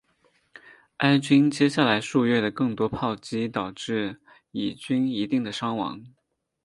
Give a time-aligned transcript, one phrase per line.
[0.97, 6.03] 埃军接下来数月的更多炮击导致以军一定的伤亡。